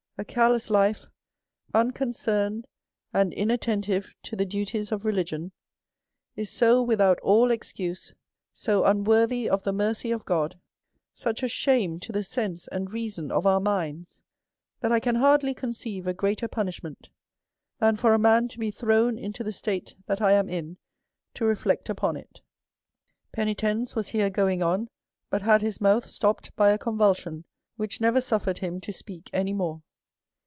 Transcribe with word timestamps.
a 0.17 0.23
careless 0.25 0.69
life, 0.69 1.07
unconcerned 1.73 2.67
and 3.11 3.33
inattentive 3.33 4.13
to 4.21 4.35
the 4.35 4.45
duties 4.45 4.91
of 4.91 5.03
religion, 5.03 5.51
is 6.35 6.47
so 6.47 6.79
without 6.79 7.19
all 7.21 7.49
excuse, 7.49 8.13
so 8.53 8.85
unworthy 8.85 9.49
of 9.49 9.63
the 9.63 9.73
mercy 9.73 10.11
of 10.11 10.23
God, 10.23 10.59
such 11.11 11.41
a 11.41 11.47
H'1 11.47 11.51
shame 11.51 11.99
to 12.01 12.11
the 12.11 12.23
sense 12.23 12.67
and 12.67 12.93
reason 12.93 13.31
of 13.31 13.47
our 13.47 13.59
minds, 13.59 14.21
that 14.81 14.91
I 14.91 14.99
can 14.99 15.15
hardly 15.15 15.55
conceive 15.55 16.05
a 16.05 16.13
greater 16.13 16.47
punishment, 16.47 17.09
than 17.79 17.95
for 17.95 18.13
a 18.13 18.19
man 18.19 18.47
to 18.49 18.59
be 18.59 18.69
thrown 18.69 19.17
into 19.17 19.43
the 19.43 19.51
state 19.53 19.95
that 20.05 20.21
I 20.21 20.33
am 20.33 20.47
in 20.47 20.77
to 21.33 21.45
reflect 21.45 21.89
upon 21.89 22.15
it." 22.15 22.41
Penitens 23.31 23.95
was 23.95 24.09
here 24.09 24.29
going 24.29 24.61
on, 24.61 24.87
but 25.31 25.41
had 25.41 25.63
his 25.63 25.81
mouth 25.81 26.05
■Ji 26.05 26.09
stopped 26.09 26.55
by 26.55 26.69
a 26.69 26.77
convulsion, 26.77 27.43
which 27.75 27.99
never 27.99 28.19
suifered 28.19 28.59
him 28.59 28.79
to 28.81 28.93
* 28.93 28.93
speak 28.93 29.27
any 29.33 29.53
more. 29.53 29.81